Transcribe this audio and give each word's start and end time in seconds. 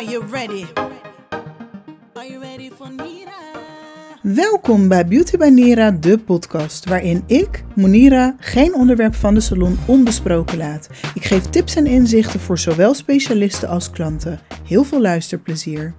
Are 0.00 0.10
you 0.10 0.24
ready? 0.30 0.64
Are 2.14 2.28
you 2.28 2.40
ready 2.40 2.70
for 2.70 2.90
Nira? 2.90 3.38
Welkom 4.22 4.88
bij 4.88 5.06
Beauty 5.06 5.36
by 5.36 5.48
Nira, 5.48 5.90
de 5.90 6.18
podcast 6.18 6.84
waarin 6.84 7.22
ik, 7.26 7.64
Monira, 7.74 8.36
geen 8.38 8.74
onderwerp 8.74 9.14
van 9.14 9.34
de 9.34 9.40
salon 9.40 9.78
onbesproken 9.86 10.58
laat. 10.58 10.88
Ik 11.14 11.24
geef 11.24 11.42
tips 11.42 11.76
en 11.76 11.86
inzichten 11.86 12.40
voor 12.40 12.58
zowel 12.58 12.94
specialisten 12.94 13.68
als 13.68 13.90
klanten. 13.90 14.40
Heel 14.64 14.84
veel 14.84 15.00
luisterplezier. 15.00 15.94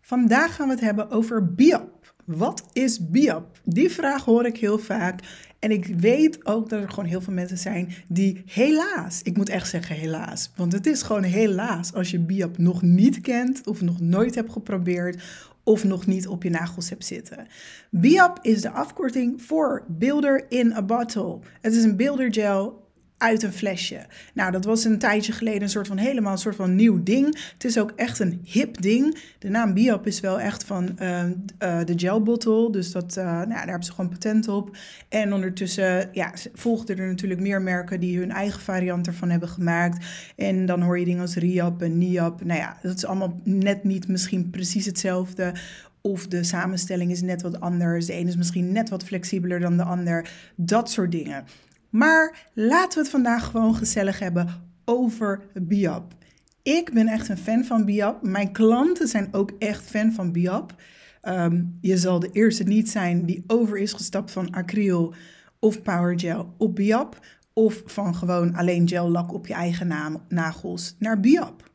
Vandaag 0.00 0.54
gaan 0.54 0.66
we 0.66 0.72
het 0.72 0.82
hebben 0.82 1.10
over 1.10 1.54
BIAP. 1.54 2.14
Wat 2.24 2.62
is 2.72 3.08
BIAP? 3.10 3.60
Die 3.64 3.90
vraag 3.90 4.24
hoor 4.24 4.46
ik 4.46 4.56
heel 4.56 4.78
vaak. 4.78 5.20
En 5.60 5.70
ik 5.70 5.86
weet 5.86 6.46
ook 6.46 6.68
dat 6.68 6.82
er 6.82 6.88
gewoon 6.88 7.04
heel 7.04 7.20
veel 7.20 7.32
mensen 7.32 7.58
zijn 7.58 7.94
die 8.08 8.42
helaas, 8.46 9.22
ik 9.22 9.36
moet 9.36 9.48
echt 9.48 9.68
zeggen 9.68 9.96
helaas, 9.96 10.50
want 10.56 10.72
het 10.72 10.86
is 10.86 11.02
gewoon 11.02 11.22
helaas 11.22 11.94
als 11.94 12.10
je 12.10 12.18
BIAP 12.18 12.58
nog 12.58 12.82
niet 12.82 13.20
kent 13.20 13.66
of 13.66 13.80
nog 13.80 14.00
nooit 14.00 14.34
hebt 14.34 14.52
geprobeerd 14.52 15.22
of 15.62 15.84
nog 15.84 16.06
niet 16.06 16.28
op 16.28 16.42
je 16.42 16.50
nagels 16.50 16.88
hebt 16.88 17.04
zitten. 17.04 17.46
BIAP 17.90 18.38
is 18.42 18.60
de 18.60 18.70
afkorting 18.70 19.42
voor 19.42 19.84
Builder 19.88 20.46
in 20.48 20.72
a 20.72 20.82
Bottle. 20.82 21.38
Het 21.60 21.74
is 21.74 21.84
een 21.84 21.96
builder 21.96 22.32
gel 22.32 22.89
uit 23.20 23.42
een 23.42 23.52
flesje. 23.52 24.06
Nou, 24.34 24.52
dat 24.52 24.64
was 24.64 24.84
een 24.84 24.98
tijdje 24.98 25.32
geleden 25.32 25.62
een 25.62 25.68
soort 25.68 25.86
van 25.86 25.96
helemaal 25.96 26.32
een 26.32 26.38
soort 26.38 26.56
van 26.56 26.74
nieuw 26.74 27.02
ding. 27.02 27.26
Het 27.52 27.64
is 27.64 27.78
ook 27.78 27.92
echt 27.96 28.18
een 28.18 28.40
hip 28.44 28.80
ding. 28.80 29.18
De 29.38 29.48
naam 29.48 29.74
Biop 29.74 30.06
is 30.06 30.20
wel 30.20 30.40
echt 30.40 30.64
van 30.64 30.96
uh, 31.02 31.24
uh, 31.24 31.84
de 31.84 31.92
gel 31.96 32.22
bottle. 32.22 32.72
Dus 32.72 32.92
dat, 32.92 33.16
uh, 33.18 33.24
nou, 33.24 33.48
daar 33.48 33.66
hebben 33.66 33.84
ze 33.84 33.92
gewoon 33.92 34.10
patent 34.10 34.48
op. 34.48 34.76
En 35.08 35.32
ondertussen 35.32 36.08
ja, 36.12 36.32
volgden 36.54 36.98
er 36.98 37.06
natuurlijk 37.06 37.40
meer 37.40 37.62
merken 37.62 38.00
die 38.00 38.18
hun 38.18 38.30
eigen 38.30 38.60
variant 38.60 39.06
ervan 39.06 39.30
hebben 39.30 39.48
gemaakt. 39.48 40.06
En 40.36 40.66
dan 40.66 40.82
hoor 40.82 40.98
je 40.98 41.04
dingen 41.04 41.20
als 41.20 41.34
Riap 41.34 41.82
en 41.82 41.98
Niap. 41.98 42.44
Nou 42.44 42.60
ja, 42.60 42.78
dat 42.82 42.96
is 42.96 43.06
allemaal 43.06 43.40
net 43.44 43.84
niet 43.84 44.08
misschien 44.08 44.50
precies 44.50 44.86
hetzelfde. 44.86 45.54
Of 46.00 46.26
de 46.26 46.44
samenstelling 46.44 47.10
is 47.10 47.22
net 47.22 47.42
wat 47.42 47.60
anders. 47.60 48.06
De 48.06 48.12
ene 48.12 48.28
is 48.28 48.36
misschien 48.36 48.72
net 48.72 48.88
wat 48.88 49.04
flexibeler 49.04 49.60
dan 49.60 49.76
de 49.76 49.82
ander. 49.82 50.30
Dat 50.56 50.90
soort 50.90 51.12
dingen. 51.12 51.44
Maar 51.90 52.50
laten 52.52 52.94
we 52.94 53.00
het 53.00 53.10
vandaag 53.10 53.50
gewoon 53.50 53.74
gezellig 53.74 54.18
hebben 54.18 54.48
over 54.84 55.42
Biap. 55.54 56.14
Ik 56.62 56.92
ben 56.92 57.08
echt 57.08 57.28
een 57.28 57.38
fan 57.38 57.64
van 57.64 57.84
Biap. 57.84 58.22
Mijn 58.22 58.52
klanten 58.52 59.08
zijn 59.08 59.28
ook 59.32 59.52
echt 59.58 59.90
fan 59.90 60.12
van 60.12 60.32
Biap. 60.32 60.74
Um, 61.22 61.78
je 61.80 61.96
zal 61.96 62.20
de 62.20 62.30
eerste 62.32 62.62
niet 62.62 62.90
zijn 62.90 63.26
die 63.26 63.44
over 63.46 63.78
is 63.78 63.92
gestapt 63.92 64.30
van 64.30 64.50
acryl 64.50 65.14
of 65.58 65.82
power 65.82 66.20
gel 66.20 66.54
op 66.58 66.74
Biap. 66.74 67.26
Of 67.52 67.82
van 67.86 68.14
gewoon 68.14 68.54
alleen 68.54 68.88
gel 68.88 69.10
lak 69.10 69.32
op 69.32 69.46
je 69.46 69.54
eigen 69.54 70.20
nagels 70.28 70.96
naar 70.98 71.20
Biap. 71.20 71.70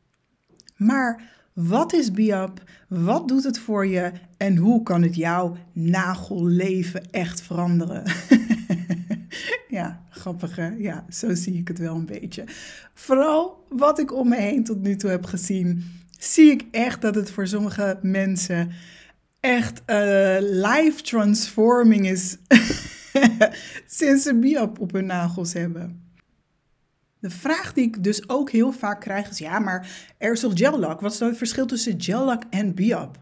Maar 0.76 1.22
wat 1.52 1.92
is 1.92 2.10
Biap? 2.10 2.62
Wat 2.88 3.28
doet 3.28 3.44
het 3.44 3.58
voor 3.58 3.86
je? 3.86 4.12
En 4.36 4.56
hoe 4.56 4.82
kan 4.82 5.02
het 5.02 5.16
jouw 5.16 5.56
nagelleven 5.72 7.10
echt 7.10 7.40
veranderen? 7.42 8.02
Ja, 10.78 11.04
zo 11.10 11.34
zie 11.34 11.58
ik 11.58 11.68
het 11.68 11.78
wel 11.78 11.94
een 11.94 12.06
beetje. 12.06 12.44
Vooral 12.94 13.64
wat 13.68 13.98
ik 13.98 14.12
om 14.12 14.28
me 14.28 14.36
heen 14.36 14.64
tot 14.64 14.82
nu 14.82 14.96
toe 14.96 15.10
heb 15.10 15.24
gezien, 15.24 15.84
zie 16.18 16.50
ik 16.50 16.64
echt 16.70 17.02
dat 17.02 17.14
het 17.14 17.30
voor 17.30 17.46
sommige 17.46 17.98
mensen 18.02 18.70
echt 19.40 19.82
uh, 19.86 20.36
life 20.40 21.02
transforming 21.02 22.06
is 22.06 22.36
sinds 23.86 24.22
ze 24.22 24.38
biop 24.38 24.80
op 24.80 24.92
hun 24.92 25.06
nagels 25.06 25.52
hebben. 25.52 26.04
De 27.18 27.30
vraag 27.30 27.72
die 27.72 27.84
ik 27.84 28.04
dus 28.04 28.28
ook 28.28 28.50
heel 28.50 28.72
vaak 28.72 29.00
krijg 29.00 29.30
is: 29.30 29.38
ja, 29.38 29.58
maar 29.58 29.88
er 30.18 30.32
is 30.32 30.40
toch 30.40 30.52
gel-lak? 30.54 31.00
Wat 31.00 31.12
is 31.12 31.18
dan 31.18 31.28
het 31.28 31.36
verschil 31.36 31.66
tussen 31.66 32.02
gel-lak 32.02 32.42
en 32.50 32.74
biop? 32.74 33.18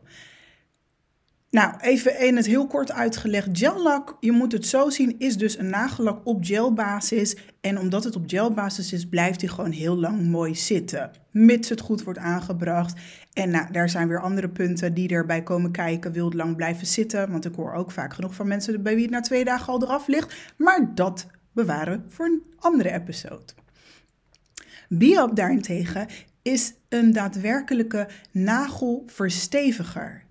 Nou, 1.55 1.75
even 1.81 2.21
in 2.21 2.37
het 2.37 2.47
heel 2.47 2.67
kort 2.67 2.93
uitgelegd. 2.93 3.49
Gellak, 3.53 4.17
je 4.21 4.33
moet 4.33 4.53
het 4.53 4.67
zo 4.67 4.91
zien, 4.91 5.15
is 5.19 5.37
dus 5.37 5.59
een 5.59 5.71
nagellak 5.71 6.21
op 6.25 6.45
gelbasis. 6.45 7.37
En 7.61 7.79
omdat 7.79 8.05
het 8.05 8.17
op 8.17 8.25
gelbasis 8.27 8.93
is, 8.93 9.09
blijft 9.09 9.41
hij 9.41 9.51
gewoon 9.51 9.71
heel 9.71 9.97
lang 9.97 10.23
mooi 10.23 10.55
zitten. 10.55 11.11
Mits 11.31 11.69
het 11.69 11.81
goed 11.81 12.03
wordt 12.03 12.19
aangebracht. 12.19 13.01
En 13.33 13.51
nou, 13.51 13.73
daar 13.73 13.89
zijn 13.89 14.09
weer 14.09 14.21
andere 14.21 14.49
punten 14.49 14.95
die 14.95 15.09
erbij 15.09 15.43
komen 15.43 15.71
kijken. 15.71 16.13
Wil 16.13 16.25
het 16.25 16.35
lang 16.35 16.57
blijven 16.57 16.87
zitten? 16.87 17.31
Want 17.31 17.45
ik 17.45 17.55
hoor 17.55 17.73
ook 17.73 17.91
vaak 17.91 18.15
genoeg 18.15 18.35
van 18.35 18.49
mensen 18.49 18.83
bij 18.83 18.95
wie 18.95 19.03
het 19.03 19.13
na 19.13 19.21
twee 19.21 19.45
dagen 19.45 19.73
al 19.73 19.83
eraf 19.83 20.07
ligt. 20.07 20.35
Maar 20.57 20.95
dat 20.95 21.27
bewaren 21.53 22.05
voor 22.09 22.27
een 22.27 22.45
andere 22.59 22.93
episode. 22.93 23.53
Biop 24.89 25.37
daarentegen 25.37 26.07
is 26.43 26.75
een 26.89 27.13
daadwerkelijke 27.13 28.09
nagelversteviger 28.31 30.24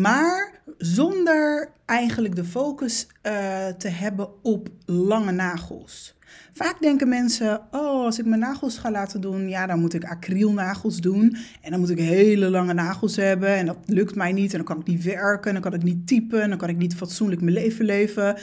maar 0.00 0.60
zonder 0.78 1.70
eigenlijk 1.84 2.36
de 2.36 2.44
focus 2.44 3.06
uh, 3.06 3.66
te 3.66 3.88
hebben 3.88 4.28
op 4.42 4.68
lange 4.86 5.32
nagels. 5.32 6.14
Vaak 6.52 6.80
denken 6.80 7.08
mensen, 7.08 7.60
oh, 7.70 8.04
als 8.04 8.18
ik 8.18 8.24
mijn 8.24 8.40
nagels 8.40 8.78
ga 8.78 8.90
laten 8.90 9.20
doen, 9.20 9.48
ja, 9.48 9.66
dan 9.66 9.80
moet 9.80 9.94
ik 9.94 10.04
acrylnagels 10.04 11.00
doen. 11.00 11.36
En 11.60 11.70
dan 11.70 11.80
moet 11.80 11.90
ik 11.90 11.98
hele 11.98 12.50
lange 12.50 12.72
nagels 12.72 13.16
hebben. 13.16 13.48
En 13.48 13.66
dat 13.66 13.78
lukt 13.86 14.14
mij 14.14 14.32
niet. 14.32 14.50
En 14.50 14.56
dan 14.56 14.66
kan 14.66 14.80
ik 14.80 14.86
niet 14.86 15.02
werken. 15.02 15.46
En 15.46 15.52
dan 15.52 15.70
kan 15.70 15.80
ik 15.80 15.82
niet 15.82 16.06
typen. 16.06 16.42
En 16.42 16.48
dan 16.48 16.58
kan 16.58 16.68
ik 16.68 16.76
niet 16.76 16.94
fatsoenlijk 16.94 17.40
mijn 17.40 17.54
leven 17.54 17.84
leven. 17.84 18.36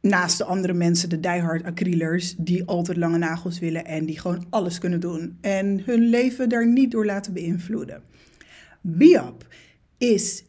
Naast 0.00 0.38
de 0.38 0.44
andere 0.44 0.72
mensen, 0.72 1.08
de 1.08 1.20
diehard 1.20 1.64
acrylers, 1.64 2.34
die 2.38 2.64
altijd 2.64 2.96
lange 2.96 3.18
nagels 3.18 3.58
willen 3.58 3.84
en 3.84 4.06
die 4.06 4.20
gewoon 4.20 4.46
alles 4.50 4.78
kunnen 4.78 5.00
doen. 5.00 5.38
En 5.40 5.82
hun 5.84 6.08
leven 6.08 6.48
daar 6.48 6.66
niet 6.66 6.90
door 6.90 7.06
laten 7.06 7.32
beïnvloeden. 7.32 8.02
Biop 8.80 9.46
is 9.98 10.44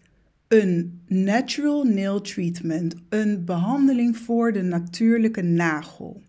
een 0.47 1.01
natural 1.07 1.83
nail 1.83 2.21
treatment, 2.21 2.95
een 3.09 3.45
behandeling 3.45 4.17
voor 4.17 4.53
de 4.53 4.61
natuurlijke 4.61 5.41
nagel. 5.41 6.21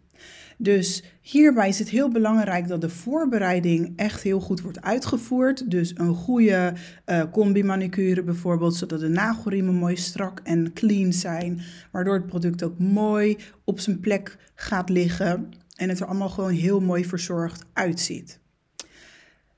Dus 0.60 1.04
hierbij 1.20 1.68
is 1.68 1.78
het 1.78 1.88
heel 1.88 2.08
belangrijk 2.08 2.68
dat 2.68 2.80
de 2.80 2.88
voorbereiding 2.88 3.92
echt 3.96 4.22
heel 4.22 4.40
goed 4.40 4.60
wordt 4.60 4.82
uitgevoerd. 4.82 5.70
Dus 5.70 5.92
een 5.94 6.14
goede 6.14 6.72
uh, 7.06 7.22
combi-manicure 7.32 8.22
bijvoorbeeld, 8.22 8.74
zodat 8.74 9.00
de 9.00 9.08
nagelriemen 9.08 9.74
mooi 9.74 9.96
strak 9.96 10.40
en 10.44 10.72
clean 10.72 11.12
zijn. 11.12 11.60
Waardoor 11.90 12.14
het 12.14 12.26
product 12.26 12.62
ook 12.62 12.78
mooi 12.78 13.36
op 13.64 13.80
zijn 13.80 14.00
plek 14.00 14.36
gaat 14.54 14.88
liggen 14.88 15.48
en 15.76 15.88
het 15.88 16.00
er 16.00 16.06
allemaal 16.06 16.28
gewoon 16.28 16.52
heel 16.52 16.80
mooi 16.80 17.04
verzorgd 17.04 17.64
uitziet. 17.72 18.40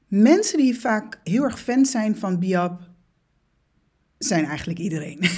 Mensen 0.09 0.59
die 0.59 0.81
vaak 0.81 1.21
heel 1.25 1.43
erg 1.43 1.61
fan 1.61 1.87
zijn 1.87 2.17
van 2.17 2.39
Biap, 2.39 2.90
zijn 4.25 4.45
eigenlijk 4.45 4.79
iedereen. 4.79 5.19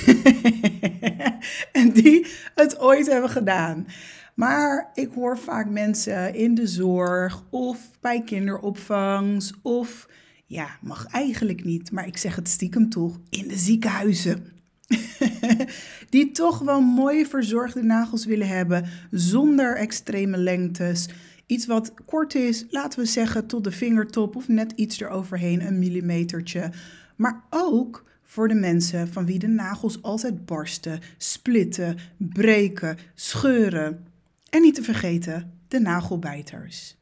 en 1.72 1.92
die 1.92 2.26
het 2.54 2.78
ooit 2.78 3.06
hebben 3.06 3.30
gedaan. 3.30 3.86
Maar 4.34 4.90
ik 4.94 5.10
hoor 5.14 5.38
vaak 5.38 5.70
mensen 5.70 6.34
in 6.34 6.54
de 6.54 6.66
zorg 6.66 7.44
of 7.50 7.78
bij 8.00 8.22
kinderopvangs 8.22 9.52
of 9.62 10.08
ja, 10.46 10.78
mag 10.80 11.06
eigenlijk 11.06 11.64
niet, 11.64 11.92
maar 11.92 12.06
ik 12.06 12.16
zeg 12.16 12.36
het 12.36 12.48
stiekem 12.48 12.88
toch, 12.88 13.20
in 13.30 13.48
de 13.48 13.58
ziekenhuizen. 13.58 14.52
die 16.10 16.30
toch 16.30 16.58
wel 16.58 16.80
mooie 16.80 17.26
verzorgde 17.26 17.82
nagels 17.82 18.24
willen 18.24 18.48
hebben 18.48 18.88
zonder 19.10 19.76
extreme 19.76 20.36
lengtes. 20.36 21.08
Iets 21.46 21.66
wat 21.66 21.94
kort 22.06 22.34
is, 22.34 22.66
laten 22.70 22.98
we 22.98 23.06
zeggen 23.06 23.46
tot 23.46 23.64
de 23.64 23.70
vingertop 23.70 24.36
of 24.36 24.48
net 24.48 24.72
iets 24.76 25.00
eroverheen, 25.00 25.66
een 25.66 25.78
millimetertje. 25.78 26.70
Maar 27.16 27.44
ook 27.50 28.04
voor 28.32 28.48
de 28.48 28.54
mensen 28.54 29.08
van 29.08 29.26
wie 29.26 29.38
de 29.38 29.48
nagels 29.48 30.02
altijd 30.02 30.46
barsten, 30.46 31.00
splitten, 31.16 31.98
breken, 32.16 32.98
scheuren. 33.14 34.06
En 34.50 34.62
niet 34.62 34.74
te 34.74 34.82
vergeten 34.82 35.52
de 35.68 35.80
nagelbijters. 35.80 36.96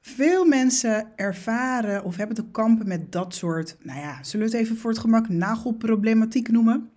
Veel 0.00 0.44
mensen 0.44 1.06
ervaren 1.16 2.04
of 2.04 2.16
hebben 2.16 2.36
te 2.36 2.50
kampen 2.50 2.88
met 2.88 3.12
dat 3.12 3.34
soort, 3.34 3.76
nou 3.82 4.00
ja, 4.00 4.22
zullen 4.22 4.50
we 4.50 4.56
het 4.56 4.64
even 4.64 4.76
voor 4.76 4.90
het 4.90 4.98
gemak 4.98 5.28
nagelproblematiek 5.28 6.48
noemen? 6.48 6.90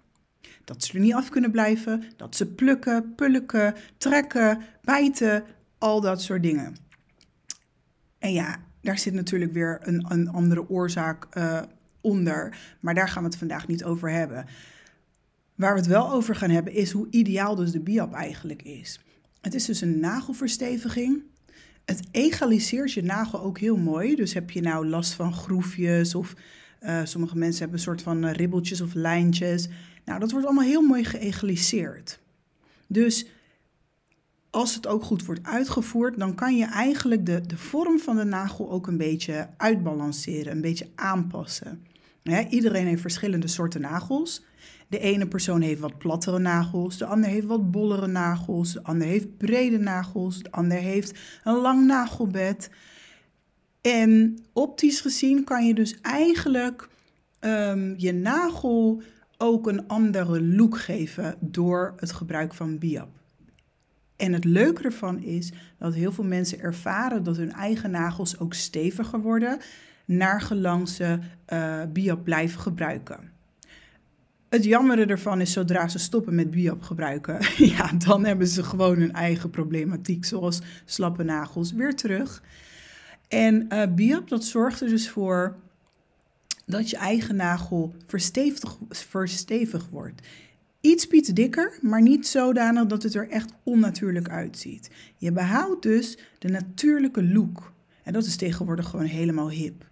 Dat 0.64 0.84
ze 0.84 0.94
er 0.94 1.00
niet 1.00 1.14
af 1.14 1.30
kunnen 1.30 1.52
blijven, 1.52 2.04
dat 2.18 2.36
ze 2.36 2.54
plukken, 2.54 3.16
pulken, 3.16 3.76
trekken, 3.98 4.62
bijten, 4.82 5.44
al 5.78 6.02
dat 6.02 6.22
soort 6.22 6.44
dingen. 6.44 6.76
En 8.20 8.34
ja, 8.34 8.58
daar 8.82 8.98
zit 8.98 9.14
natuurlijk 9.14 9.54
weer 9.54 9.80
een, 9.82 10.06
een 10.10 10.30
andere 10.30 10.70
oorzaak 10.70 11.36
uh, 11.38 11.62
onder. 12.02 12.58
Maar 12.80 12.94
daar 12.94 13.10
gaan 13.10 13.24
we 13.24 13.30
het 13.30 13.38
vandaag 13.38 13.68
niet 13.68 13.84
over 13.84 14.12
hebben. 14.12 14.46
Waar 15.56 15.74
we 15.74 15.80
het 15.80 15.90
wel 15.90 16.12
over 16.12 16.36
gaan 16.36 16.50
hebben 16.50 16.74
is 16.74 16.92
hoe 16.92 17.08
ideaal 17.10 17.56
dus 17.56 17.72
de 17.72 17.80
biap 17.80 18.14
eigenlijk 18.14 18.62
is. 18.62 19.00
Het 19.42 19.54
is 19.54 19.66
dus 19.66 19.82
een 19.82 20.00
nagelversteviging. 20.00 21.22
Het 21.86 22.02
egaliseert 22.12 22.92
je 22.92 23.04
nagel 23.04 23.42
ook 23.42 23.60
heel 23.60 23.78
mooi. 23.78 24.16
Dus 24.16 24.34
heb 24.34 24.52
je 24.52 24.62
nou 24.62 24.88
last 24.88 25.14
van 25.14 25.34
groefjes 25.34 26.16
of 26.16 26.34
uh, 26.82 27.00
sommige 27.04 27.38
mensen 27.38 27.60
hebben 27.60 27.78
een 27.78 27.84
soort 27.84 28.02
van 28.02 28.26
ribbeltjes 28.26 28.82
of 28.82 28.94
lijntjes. 28.94 29.68
Nou, 30.06 30.20
dat 30.20 30.32
wordt 30.32 30.46
allemaal 30.46 30.66
heel 30.66 30.82
mooi 30.82 31.04
geëgaliseerd. 31.04 32.20
Dus 32.88 33.26
als 34.50 34.76
het 34.76 34.88
ook 34.88 35.04
goed 35.04 35.26
wordt 35.26 35.44
uitgevoerd, 35.44 36.20
dan 36.20 36.36
kan 36.36 36.58
je 36.58 36.66
eigenlijk 36.66 37.26
de, 37.26 37.42
de 37.42 37.58
vorm 37.58 38.00
van 38.00 38.16
de 38.16 38.24
nagel 38.24 38.72
ook 38.72 38.88
een 38.88 38.98
beetje 38.98 39.50
uitbalanceren, 39.58 40.52
een 40.52 40.62
beetje 40.62 40.88
aanpassen. 40.96 41.86
Iedereen 42.50 42.88
heeft 42.88 43.02
verschillende 43.02 43.48
soorten 43.48 43.82
nagels. 43.82 44.44
De 44.88 45.00
ene 45.00 45.28
persoon 45.28 45.62
heeft 45.62 45.80
wat 45.80 45.98
plattere 45.98 46.40
nagels, 46.40 46.98
de 46.98 47.06
ander 47.06 47.30
heeft 47.30 47.46
wat 47.46 47.72
bollere 47.72 48.08
nagels, 48.08 48.74
de 48.74 48.84
ander 48.84 49.08
heeft 49.08 49.38
brede 49.38 49.78
nagels, 49.78 50.44
de 50.44 50.52
ander 50.52 50.78
heeft 50.78 51.20
een 51.44 51.56
lang 51.56 51.86
nagelbed. 51.86 52.70
En 53.82 54.38
optisch 54.54 55.02
gezien 55.02 55.44
kan 55.44 55.66
je 55.66 55.74
dus 55.74 56.02
eigenlijk 56.02 56.90
ehm, 57.40 57.94
je 57.98 58.12
nagel 58.12 59.02
ook 59.38 59.68
een 59.68 59.88
andere 59.88 60.42
look 60.42 60.78
geven 60.80 61.36
door 61.40 61.94
het 61.98 62.12
gebruik 62.12 62.54
van 62.54 62.78
Biap. 62.78 63.10
En 64.16 64.34
het 64.34 64.46
leuke 64.46 64.84
ervan 64.84 65.20
is 65.20 65.52
dat 65.78 65.94
heel 65.94 66.12
veel 66.12 66.24
mensen 66.24 66.60
ervaren 66.60 67.24
dat 67.24 67.38
hun 67.38 67.52
eigen 67.52 67.92
nagels 67.92 68.40
ook 68.40 68.54
steviger 68.54 69.22
worden 69.22 69.60
naar 70.12 70.42
gelang 70.42 70.90
ze 70.90 71.20
uh, 71.54 71.82
Biap 71.94 72.24
blijven 72.24 72.60
gebruiken. 72.60 73.32
Het 74.52 74.64
jammere 74.64 75.06
ervan 75.06 75.42
is 75.42 75.52
zodra 75.52 75.88
ze 75.88 76.00
stoppen 76.00 76.36
met 76.36 76.52
biop 76.52 76.82
gebruiken, 76.82 77.38
ja, 77.76 77.92
dan 77.94 78.26
hebben 78.26 78.48
ze 78.48 78.64
gewoon 78.64 79.00
hun 79.00 79.14
eigen 79.14 79.50
problematiek, 79.50 80.26
zoals 80.26 80.62
slappe 80.86 81.24
nagels, 81.24 81.72
weer 81.72 81.96
terug. 81.96 82.44
En 83.28 83.68
uh, 83.70 83.84
biop, 83.96 84.30
dat 84.30 84.44
zorgt 84.44 84.82
er 84.82 84.90
dus 84.90 85.10
voor 85.10 85.56
dat 86.66 86.90
je 86.90 86.98
eigen 86.98 87.36
nagel 87.36 87.96
verstevigd 88.98 89.90
wordt. 89.90 90.28
Iets 90.82 91.08
iets 91.08 91.30
dikker, 91.30 91.78
maar 91.82 92.02
niet 92.02 92.28
zodanig 92.28 92.86
dat 92.86 93.04
het 93.04 93.16
er 93.16 93.30
echt 93.30 93.54
onnatuurlijk 93.64 94.30
uitziet. 94.30 94.90
Je 95.18 95.32
behoudt 95.32 95.84
dus 95.84 96.18
de 96.40 96.48
natuurlijke 96.48 97.24
look. 97.24 97.74
En 98.04 98.14
dat 98.14 98.26
is 98.26 98.36
tegenwoordig 98.36 98.88
gewoon 98.88 99.06
helemaal 99.06 99.50
hip. 99.50 99.90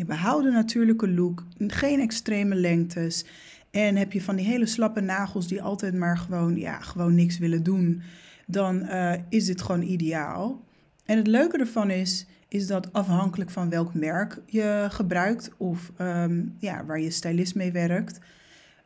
Je 0.00 0.06
behoudt 0.06 0.44
de 0.44 0.50
natuurlijke 0.50 1.10
look, 1.10 1.44
geen 1.58 2.00
extreme 2.00 2.54
lengtes. 2.54 3.24
En 3.70 3.96
heb 3.96 4.12
je 4.12 4.22
van 4.22 4.36
die 4.36 4.46
hele 4.46 4.66
slappe 4.66 5.00
nagels 5.00 5.48
die 5.48 5.62
altijd 5.62 5.94
maar 5.94 6.18
gewoon, 6.18 6.56
ja, 6.56 6.80
gewoon 6.80 7.14
niks 7.14 7.38
willen 7.38 7.62
doen, 7.62 8.02
dan 8.46 8.82
uh, 8.82 9.12
is 9.28 9.44
dit 9.44 9.62
gewoon 9.62 9.82
ideaal. 9.82 10.64
En 11.04 11.16
het 11.16 11.26
leuke 11.26 11.58
ervan 11.58 11.90
is, 11.90 12.26
is 12.48 12.66
dat 12.66 12.92
afhankelijk 12.92 13.50
van 13.50 13.70
welk 13.70 13.94
merk 13.94 14.38
je 14.46 14.86
gebruikt 14.90 15.50
of 15.56 15.92
um, 15.98 16.54
ja, 16.58 16.84
waar 16.84 17.00
je 17.00 17.10
stylist 17.10 17.54
mee 17.54 17.72
werkt, 17.72 18.18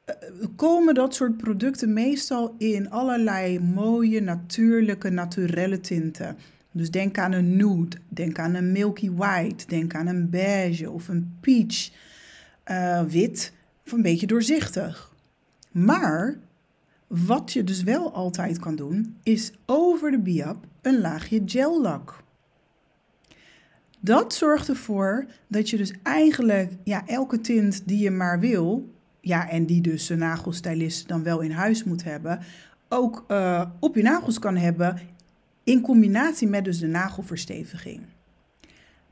uh, 0.06 0.14
komen 0.56 0.94
dat 0.94 1.14
soort 1.14 1.36
producten 1.36 1.92
meestal 1.92 2.54
in 2.58 2.90
allerlei 2.90 3.60
mooie, 3.60 4.20
natuurlijke, 4.20 5.10
naturelle 5.10 5.80
tinten. 5.80 6.36
Dus 6.76 6.90
denk 6.90 7.18
aan 7.18 7.32
een 7.32 7.56
nude, 7.56 7.96
denk 8.08 8.38
aan 8.38 8.54
een 8.54 8.72
milky 8.72 9.10
white, 9.10 9.66
denk 9.66 9.94
aan 9.94 10.06
een 10.06 10.30
beige 10.30 10.90
of 10.90 11.08
een 11.08 11.36
peach. 11.40 11.90
Uh, 12.70 13.02
wit 13.02 13.52
of 13.86 13.92
een 13.92 14.02
beetje 14.02 14.26
doorzichtig. 14.26 15.12
Maar 15.70 16.36
wat 17.06 17.52
je 17.52 17.64
dus 17.64 17.82
wel 17.82 18.12
altijd 18.12 18.58
kan 18.58 18.76
doen, 18.76 19.16
is 19.22 19.52
over 19.66 20.10
de 20.10 20.18
biap 20.18 20.66
een 20.82 21.00
laagje 21.00 21.42
gel 21.46 21.82
lak. 21.82 22.22
Dat 24.00 24.34
zorgt 24.34 24.68
ervoor 24.68 25.26
dat 25.46 25.70
je 25.70 25.76
dus 25.76 25.92
eigenlijk 26.02 26.72
ja, 26.84 27.06
elke 27.06 27.40
tint 27.40 27.82
die 27.88 27.98
je 27.98 28.10
maar 28.10 28.40
wil, 28.40 28.94
ja, 29.20 29.48
en 29.48 29.66
die 29.66 29.80
dus 29.80 30.08
een 30.08 30.18
nagelstylist 30.18 31.08
dan 31.08 31.22
wel 31.22 31.40
in 31.40 31.50
huis 31.50 31.84
moet 31.84 32.04
hebben, 32.04 32.40
ook 32.88 33.24
uh, 33.28 33.64
op 33.80 33.94
je 33.94 34.02
nagels 34.02 34.38
kan 34.38 34.56
hebben 34.56 34.98
in 35.64 35.80
combinatie 35.80 36.48
met 36.48 36.64
dus 36.64 36.78
de 36.78 36.86
nagelversteviging. 36.86 38.00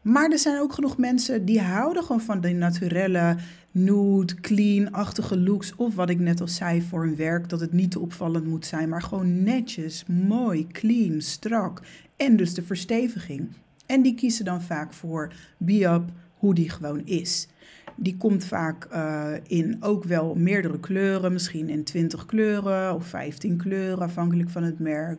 Maar 0.02 0.30
er 0.30 0.38
zijn 0.38 0.60
ook 0.60 0.72
genoeg 0.72 0.98
mensen 0.98 1.44
die 1.44 1.60
houden 1.60 2.02
gewoon 2.02 2.20
van 2.20 2.40
de 2.40 2.50
naturelle, 2.50 3.36
nude, 3.70 4.34
clean-achtige 4.34 5.38
looks. 5.38 5.74
Of 5.76 5.94
wat 5.94 6.10
ik 6.10 6.18
net 6.18 6.40
al 6.40 6.48
zei 6.48 6.82
voor 6.82 7.04
hun 7.04 7.16
werk, 7.16 7.48
dat 7.48 7.60
het 7.60 7.72
niet 7.72 7.90
te 7.90 8.00
opvallend 8.00 8.46
moet 8.46 8.66
zijn, 8.66 8.88
maar 8.88 9.02
gewoon 9.02 9.42
netjes, 9.42 10.04
mooi, 10.06 10.66
clean, 10.66 11.20
strak. 11.20 11.82
En 12.16 12.36
dus 12.36 12.54
de 12.54 12.62
versteviging. 12.62 13.48
En 13.86 14.02
die 14.02 14.14
kiezen 14.14 14.44
dan 14.44 14.62
vaak 14.62 14.92
voor 14.92 15.32
Biap, 15.56 16.10
hoe 16.34 16.54
die 16.54 16.70
gewoon 16.70 17.04
is. 17.04 17.48
Die 17.96 18.16
komt 18.16 18.44
vaak 18.44 18.88
uh, 18.92 19.32
in 19.46 19.76
ook 19.80 20.04
wel 20.04 20.34
meerdere 20.34 20.80
kleuren, 20.80 21.32
misschien 21.32 21.68
in 21.68 21.84
20 21.84 22.26
kleuren 22.26 22.94
of 22.94 23.06
15 23.06 23.56
kleuren, 23.56 24.04
afhankelijk 24.04 24.50
van 24.50 24.62
het 24.62 24.78
merk. 24.78 25.18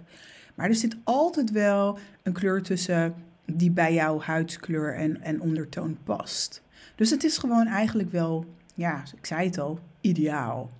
Maar 0.55 0.67
er 0.67 0.75
zit 0.75 0.97
altijd 1.03 1.51
wel 1.51 1.97
een 2.23 2.33
kleur 2.33 2.61
tussen 2.61 3.13
die 3.45 3.71
bij 3.71 3.93
jouw 3.93 4.19
huidskleur 4.19 4.95
en, 4.95 5.21
en 5.21 5.41
ondertoon 5.41 5.97
past. 6.03 6.61
Dus 6.95 7.09
het 7.09 7.23
is 7.23 7.37
gewoon 7.37 7.67
eigenlijk 7.67 8.11
wel, 8.11 8.45
ja, 8.75 9.03
ik 9.15 9.25
zei 9.25 9.45
het 9.45 9.57
al, 9.57 9.79
ideaal. 10.01 10.71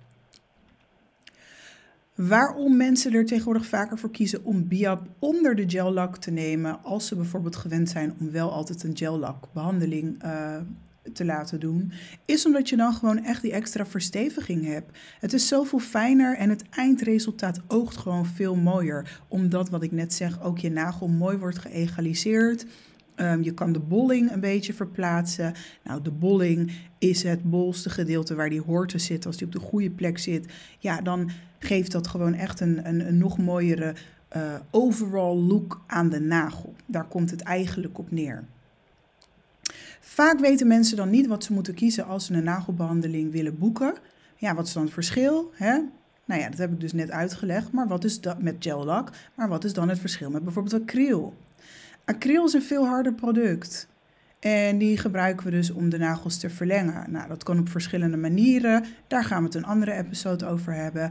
Waarom 2.14 2.76
mensen 2.76 3.12
er 3.12 3.26
tegenwoordig 3.26 3.66
vaker 3.66 3.98
voor 3.98 4.10
kiezen 4.10 4.44
om 4.44 4.68
Biap 4.68 5.08
onder 5.18 5.54
de 5.54 5.70
gel 5.70 5.92
lak 5.92 6.16
te 6.16 6.30
nemen, 6.30 6.82
als 6.82 7.06
ze 7.06 7.16
bijvoorbeeld 7.16 7.56
gewend 7.56 7.88
zijn 7.88 8.14
om 8.20 8.30
wel 8.30 8.52
altijd 8.52 8.82
een 8.82 8.96
gel 8.96 9.18
lak 9.18 9.46
behandeling 9.52 10.24
uh, 10.24 10.56
te 11.12 11.24
laten 11.24 11.60
doen, 11.60 11.92
is 12.24 12.46
omdat 12.46 12.68
je 12.68 12.76
dan 12.76 12.94
gewoon 12.94 13.24
echt 13.24 13.42
die 13.42 13.52
extra 13.52 13.86
versteviging 13.86 14.64
hebt. 14.64 14.98
Het 15.20 15.32
is 15.32 15.48
zoveel 15.48 15.78
fijner 15.78 16.36
en 16.36 16.50
het 16.50 16.64
eindresultaat 16.70 17.60
oogt 17.66 17.96
gewoon 17.96 18.26
veel 18.26 18.54
mooier. 18.54 19.22
Omdat, 19.28 19.68
wat 19.68 19.82
ik 19.82 19.92
net 19.92 20.14
zeg, 20.14 20.42
ook 20.42 20.58
je 20.58 20.70
nagel 20.70 21.08
mooi 21.08 21.36
wordt 21.36 21.58
geëgaliseerd. 21.58 22.66
Um, 23.16 23.42
je 23.42 23.54
kan 23.54 23.72
de 23.72 23.80
bolling 23.80 24.30
een 24.30 24.40
beetje 24.40 24.72
verplaatsen. 24.72 25.54
Nou, 25.84 26.02
de 26.02 26.10
bolling 26.10 26.72
is 26.98 27.22
het 27.22 27.50
bolste 27.50 27.90
gedeelte 27.90 28.34
waar 28.34 28.50
die 28.50 28.60
hoort 28.60 28.88
te 28.88 28.98
zitten. 28.98 29.30
Als 29.30 29.38
die 29.38 29.46
op 29.46 29.52
de 29.52 29.58
goede 29.58 29.90
plek 29.90 30.18
zit, 30.18 30.52
ja, 30.78 31.00
dan 31.00 31.30
geeft 31.58 31.92
dat 31.92 32.06
gewoon 32.06 32.34
echt 32.34 32.60
een, 32.60 32.88
een, 32.88 33.18
nog 33.18 33.38
mooiere 33.38 33.94
uh, 34.36 34.42
overall 34.70 35.36
look 35.36 35.84
aan 35.86 36.08
de 36.08 36.20
nagel. 36.20 36.74
Daar 36.86 37.04
komt 37.04 37.30
het 37.30 37.40
eigenlijk 37.40 37.98
op 37.98 38.10
neer. 38.10 38.44
Vaak 40.00 40.40
weten 40.40 40.66
mensen 40.66 40.96
dan 40.96 41.10
niet 41.10 41.26
wat 41.26 41.44
ze 41.44 41.52
moeten 41.52 41.74
kiezen 41.74 42.06
als 42.06 42.26
ze 42.26 42.34
een 42.34 42.44
nagelbehandeling 42.44 43.32
willen 43.32 43.58
boeken. 43.58 43.94
Ja, 44.36 44.54
wat 44.54 44.66
is 44.66 44.72
dan 44.72 44.82
het 44.82 44.92
verschil? 44.92 45.50
Hè? 45.54 45.78
Nou 46.24 46.40
ja, 46.40 46.48
dat 46.48 46.58
heb 46.58 46.72
ik 46.72 46.80
dus 46.80 46.92
net 46.92 47.10
uitgelegd. 47.10 47.72
Maar 47.72 47.88
wat 47.88 48.04
is 48.04 48.20
dat 48.20 48.42
met 48.42 48.56
gel 48.58 48.84
lak? 48.84 49.10
Maar 49.34 49.48
wat 49.48 49.64
is 49.64 49.72
dan 49.72 49.88
het 49.88 49.98
verschil 49.98 50.30
met 50.30 50.44
bijvoorbeeld 50.44 50.82
acryl? 50.82 51.34
Acryl 52.04 52.44
is 52.44 52.52
een 52.52 52.62
veel 52.62 52.86
harder 52.86 53.14
product. 53.14 53.88
En 54.38 54.78
die 54.78 54.98
gebruiken 54.98 55.44
we 55.44 55.50
dus 55.50 55.70
om 55.70 55.88
de 55.88 55.98
nagels 55.98 56.38
te 56.38 56.50
verlengen. 56.50 57.10
Nou, 57.10 57.28
dat 57.28 57.42
kan 57.42 57.58
op 57.58 57.68
verschillende 57.68 58.16
manieren. 58.16 58.84
Daar 59.06 59.24
gaan 59.24 59.38
we 59.38 59.44
het 59.44 59.54
een 59.54 59.64
andere 59.64 59.92
episode 59.92 60.46
over 60.46 60.74
hebben. 60.74 61.10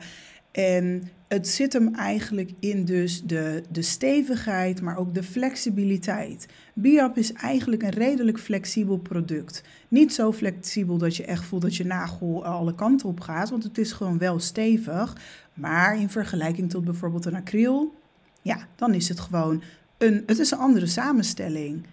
En 0.53 1.03
het 1.27 1.47
zit 1.47 1.73
hem 1.73 1.95
eigenlijk 1.95 2.51
in 2.59 2.85
dus 2.85 3.23
de, 3.23 3.63
de 3.69 3.81
stevigheid, 3.81 4.81
maar 4.81 4.97
ook 4.97 5.13
de 5.13 5.23
flexibiliteit. 5.23 6.45
Biap 6.73 7.17
is 7.17 7.33
eigenlijk 7.33 7.83
een 7.83 7.89
redelijk 7.89 8.39
flexibel 8.39 8.97
product. 8.97 9.63
Niet 9.87 10.13
zo 10.13 10.31
flexibel 10.31 10.97
dat 10.97 11.15
je 11.15 11.25
echt 11.25 11.45
voelt 11.45 11.61
dat 11.61 11.75
je 11.75 11.85
nagel 11.85 12.45
alle 12.45 12.75
kanten 12.75 13.09
op 13.09 13.19
gaat, 13.19 13.49
want 13.49 13.63
het 13.63 13.77
is 13.77 13.91
gewoon 13.91 14.17
wel 14.17 14.39
stevig. 14.39 15.17
Maar 15.53 15.99
in 15.99 16.09
vergelijking 16.09 16.69
tot 16.69 16.83
bijvoorbeeld 16.83 17.25
een 17.25 17.35
acryl, 17.35 17.93
ja, 18.41 18.67
dan 18.75 18.93
is 18.93 19.09
het 19.09 19.19
gewoon 19.19 19.63
een, 19.97 20.23
het 20.25 20.39
is 20.39 20.51
een 20.51 20.57
andere 20.57 20.87
samenstelling. 20.87 21.85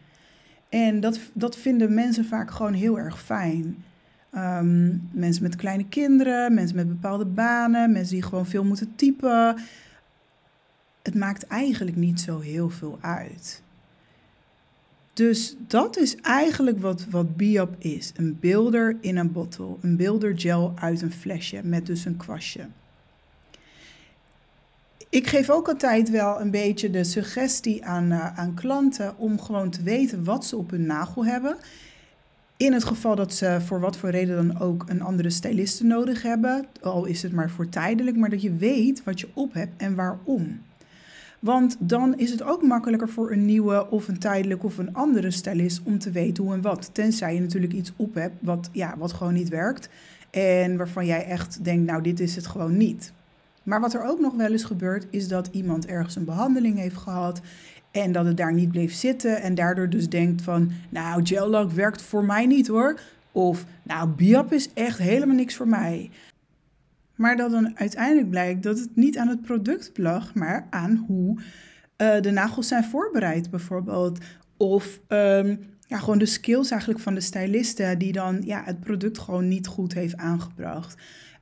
En 0.68 1.00
dat, 1.00 1.20
dat 1.32 1.56
vinden 1.56 1.94
mensen 1.94 2.24
vaak 2.24 2.50
gewoon 2.50 2.74
heel 2.74 2.98
erg 2.98 3.22
fijn. 3.22 3.84
Um, 4.36 5.08
mensen 5.12 5.42
met 5.42 5.56
kleine 5.56 5.88
kinderen, 5.88 6.54
mensen 6.54 6.76
met 6.76 6.88
bepaalde 6.88 7.24
banen, 7.24 7.92
mensen 7.92 8.14
die 8.14 8.22
gewoon 8.22 8.46
veel 8.46 8.64
moeten 8.64 8.92
typen. 8.94 9.56
Het 11.02 11.14
maakt 11.14 11.46
eigenlijk 11.46 11.96
niet 11.96 12.20
zo 12.20 12.40
heel 12.40 12.70
veel 12.70 12.98
uit. 13.00 13.62
Dus 15.12 15.56
dat 15.66 15.96
is 15.96 16.16
eigenlijk 16.16 16.80
wat, 16.80 17.06
wat 17.10 17.36
Biop 17.36 17.74
is. 17.78 18.12
Een 18.16 18.38
beelder 18.40 18.96
in 19.00 19.16
een 19.16 19.32
bottle. 19.32 19.76
Een 19.80 19.96
beelder 19.96 20.40
gel 20.40 20.72
uit 20.74 21.02
een 21.02 21.12
flesje 21.12 21.60
met 21.64 21.86
dus 21.86 22.04
een 22.04 22.16
kwastje. 22.16 22.66
Ik 25.08 25.26
geef 25.26 25.50
ook 25.50 25.68
altijd 25.68 26.10
wel 26.10 26.40
een 26.40 26.50
beetje 26.50 26.90
de 26.90 27.04
suggestie 27.04 27.84
aan, 27.84 28.12
uh, 28.12 28.38
aan 28.38 28.54
klanten 28.54 29.18
om 29.18 29.40
gewoon 29.40 29.70
te 29.70 29.82
weten 29.82 30.24
wat 30.24 30.44
ze 30.46 30.56
op 30.56 30.70
hun 30.70 30.86
nagel 30.86 31.24
hebben. 31.24 31.56
In 32.60 32.72
het 32.72 32.84
geval 32.84 33.14
dat 33.14 33.34
ze 33.34 33.58
voor 33.60 33.80
wat 33.80 33.96
voor 33.96 34.10
reden 34.10 34.46
dan 34.46 34.60
ook 34.60 34.84
een 34.88 35.02
andere 35.02 35.30
styliste 35.30 35.84
nodig 35.84 36.22
hebben, 36.22 36.66
al 36.80 37.04
is 37.04 37.22
het 37.22 37.32
maar 37.32 37.50
voor 37.50 37.68
tijdelijk, 37.68 38.16
maar 38.16 38.30
dat 38.30 38.42
je 38.42 38.54
weet 38.54 39.04
wat 39.04 39.20
je 39.20 39.28
op 39.34 39.54
hebt 39.54 39.82
en 39.82 39.94
waarom. 39.94 40.60
Want 41.38 41.76
dan 41.78 42.18
is 42.18 42.30
het 42.30 42.42
ook 42.42 42.62
makkelijker 42.62 43.08
voor 43.08 43.32
een 43.32 43.44
nieuwe 43.44 43.90
of 43.90 44.08
een 44.08 44.18
tijdelijk 44.18 44.64
of 44.64 44.78
een 44.78 44.94
andere 44.94 45.30
stylist 45.30 45.80
om 45.84 45.98
te 45.98 46.10
weten 46.10 46.44
hoe 46.44 46.52
en 46.54 46.60
wat. 46.60 46.90
Tenzij 46.92 47.34
je 47.34 47.40
natuurlijk 47.40 47.72
iets 47.72 47.92
op 47.96 48.14
hebt 48.14 48.36
wat, 48.40 48.68
ja, 48.72 48.94
wat 48.98 49.12
gewoon 49.12 49.34
niet 49.34 49.48
werkt 49.48 49.88
en 50.30 50.76
waarvan 50.76 51.06
jij 51.06 51.24
echt 51.24 51.64
denkt, 51.64 51.86
nou 51.86 52.02
dit 52.02 52.20
is 52.20 52.36
het 52.36 52.46
gewoon 52.46 52.76
niet. 52.76 53.12
Maar 53.62 53.80
wat 53.80 53.94
er 53.94 54.04
ook 54.04 54.20
nog 54.20 54.34
wel 54.34 54.52
eens 54.52 54.64
gebeurt, 54.64 55.06
is 55.10 55.28
dat 55.28 55.48
iemand 55.52 55.86
ergens 55.86 56.16
een 56.16 56.24
behandeling 56.24 56.78
heeft 56.78 56.96
gehad 56.96 57.40
en 57.90 58.12
dat 58.12 58.24
het 58.24 58.36
daar 58.36 58.52
niet 58.52 58.70
bleef 58.70 58.92
zitten 58.92 59.42
en 59.42 59.54
daardoor 59.54 59.88
dus 59.88 60.08
denkt 60.08 60.42
van, 60.42 60.70
nou, 60.88 61.26
gel 61.26 61.72
werkt 61.72 62.02
voor 62.02 62.24
mij 62.24 62.46
niet 62.46 62.66
hoor. 62.66 63.00
Of, 63.32 63.64
nou, 63.82 64.08
Biap 64.08 64.52
is 64.52 64.72
echt 64.72 64.98
helemaal 64.98 65.36
niks 65.36 65.54
voor 65.56 65.68
mij. 65.68 66.10
Maar 67.14 67.36
dat 67.36 67.50
dan 67.50 67.78
uiteindelijk 67.78 68.30
blijkt 68.30 68.62
dat 68.62 68.78
het 68.78 68.96
niet 68.96 69.18
aan 69.18 69.28
het 69.28 69.42
product 69.42 69.98
lag, 69.98 70.34
maar 70.34 70.66
aan 70.70 71.04
hoe 71.06 71.38
uh, 71.38 72.20
de 72.20 72.30
nagels 72.30 72.68
zijn 72.68 72.84
voorbereid 72.84 73.50
bijvoorbeeld. 73.50 74.18
Of 74.56 75.00
um, 75.08 75.58
ja, 75.86 75.98
gewoon 75.98 76.18
de 76.18 76.26
skills 76.26 76.70
eigenlijk 76.70 77.00
van 77.00 77.14
de 77.14 77.20
stylisten 77.20 77.98
die 77.98 78.12
dan 78.12 78.42
ja, 78.44 78.62
het 78.64 78.80
product 78.80 79.18
gewoon 79.18 79.48
niet 79.48 79.66
goed 79.66 79.94
heeft 79.94 80.16
aangebracht. 80.16 80.94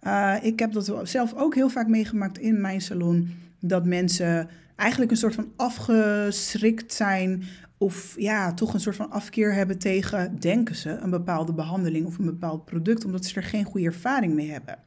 Uh, 0.02 0.34
ik 0.42 0.58
heb 0.58 0.72
dat 0.72 0.92
zelf 1.02 1.34
ook 1.34 1.54
heel 1.54 1.68
vaak 1.68 1.88
meegemaakt 1.88 2.38
in 2.38 2.60
mijn 2.60 2.80
salon. 2.80 3.30
Dat 3.60 3.84
mensen 3.84 4.48
eigenlijk 4.78 5.10
een 5.10 5.16
soort 5.16 5.34
van 5.34 5.52
afgeschrikt 5.56 6.92
zijn. 6.92 7.42
Of 7.78 8.14
ja, 8.18 8.54
toch 8.54 8.74
een 8.74 8.80
soort 8.80 8.96
van 8.96 9.10
afkeer 9.10 9.54
hebben 9.54 9.78
tegen, 9.78 10.40
denken 10.40 10.74
ze, 10.74 10.90
een 10.90 11.10
bepaalde 11.10 11.52
behandeling 11.52 12.06
of 12.06 12.18
een 12.18 12.24
bepaald 12.24 12.64
product. 12.64 13.04
Omdat 13.04 13.24
ze 13.24 13.34
er 13.34 13.42
geen 13.42 13.64
goede 13.64 13.86
ervaring 13.86 14.34
mee 14.34 14.50
hebben. 14.50 14.78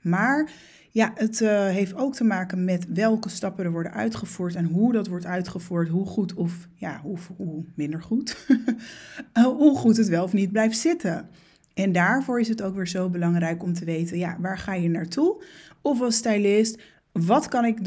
Maar 0.00 0.50
ja, 0.90 1.12
het 1.14 1.40
uh, 1.40 1.66
heeft 1.66 1.94
ook 1.94 2.14
te 2.14 2.24
maken 2.24 2.64
met 2.64 2.86
welke 2.88 3.28
stappen 3.28 3.64
er 3.64 3.72
worden 3.72 3.92
uitgevoerd 3.92 4.54
en 4.54 4.64
hoe 4.64 4.92
dat 4.92 5.06
wordt 5.06 5.26
uitgevoerd, 5.26 5.88
hoe 5.88 6.06
goed 6.06 6.34
of 6.34 6.68
ja, 6.74 7.00
hoe, 7.02 7.18
hoe 7.36 7.64
minder 7.74 8.02
goed, 8.02 8.46
hoe 9.58 9.76
goed 9.76 9.96
het 9.96 10.08
wel 10.08 10.24
of 10.24 10.32
niet 10.32 10.52
blijft 10.52 10.78
zitten. 10.78 11.28
En 11.74 11.92
daarvoor 11.92 12.40
is 12.40 12.48
het 12.48 12.62
ook 12.62 12.74
weer 12.74 12.88
zo 12.88 13.08
belangrijk 13.08 13.62
om 13.62 13.72
te 13.72 13.84
weten, 13.84 14.18
ja, 14.18 14.36
waar 14.40 14.58
ga 14.58 14.74
je 14.74 14.88
naartoe? 14.88 15.44
Of 15.82 16.00
als 16.00 16.16
stylist, 16.16 16.82
wat 17.26 17.48
kan 17.48 17.64
ik 17.64 17.78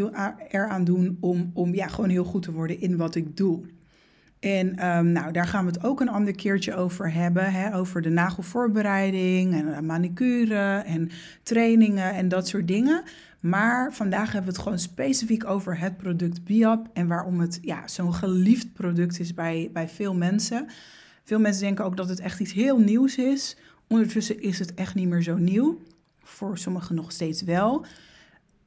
eraan 0.50 0.84
doen 0.84 1.18
om, 1.20 1.52
om 1.54 1.74
ja, 1.74 1.88
gewoon 1.88 2.10
heel 2.10 2.24
goed 2.24 2.44
te 2.44 2.52
worden 2.52 2.82
in 2.82 2.98
wat 2.98 3.16
ik 3.16 3.38
doe? 3.38 3.66
En 4.40 4.88
um, 4.88 5.12
nou, 5.12 5.32
daar 5.32 5.48
gaan 5.48 5.66
we 5.66 5.72
het 5.72 5.84
ook 5.84 6.02
een 6.02 6.10
ander 6.10 6.36
keertje 6.36 6.76
over 6.76 7.14
hebben. 7.14 7.52
Hè, 7.52 7.76
over 7.76 8.02
de 8.02 8.10
nagelvoorbereiding 8.10 9.54
en 9.54 9.86
manicure 9.86 10.84
en 10.86 11.10
trainingen 11.44 12.14
en 12.14 12.28
dat 12.28 12.48
soort 12.48 12.68
dingen. 12.68 13.04
Maar 13.40 13.94
vandaag 13.94 14.32
hebben 14.32 14.52
we 14.52 14.58
het 14.58 14.64
gewoon 14.64 14.80
specifiek 14.80 15.46
over 15.46 15.80
het 15.80 15.98
product 15.98 16.44
Biap 16.44 16.90
en 16.94 17.08
waarom 17.08 17.40
het 17.40 17.60
ja, 17.62 17.88
zo'n 17.88 18.14
geliefd 18.14 18.74
product 18.74 19.20
is 19.20 19.34
bij, 19.34 19.70
bij 19.74 19.90
veel 19.90 20.14
mensen. 20.14 20.68
Veel 21.24 21.40
mensen 21.40 21.64
denken 21.64 21.86
ook 21.86 21.98
dat 21.98 22.10
het 22.10 22.20
echt 22.20 22.40
iets 22.40 22.54
heel 22.54 22.80
nieuws 22.80 23.18
is. 23.18 23.58
Ondertussen 23.88 24.42
is 24.42 24.60
het 24.60 24.74
echt 24.74 24.96
niet 24.96 25.08
meer 25.08 25.24
zo 25.24 25.38
nieuw. 25.38 25.82
Voor 26.24 26.58
sommigen 26.58 26.96
nog 26.96 27.12
steeds 27.12 27.42
wel. 27.42 27.86